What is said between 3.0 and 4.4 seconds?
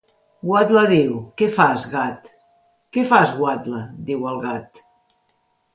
fas guatla? Diu